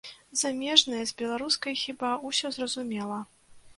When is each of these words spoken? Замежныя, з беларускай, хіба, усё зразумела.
Замежныя, 0.41 1.03
з 1.11 1.13
беларускай, 1.21 1.73
хіба, 1.83 2.09
усё 2.31 2.47
зразумела. 2.57 3.21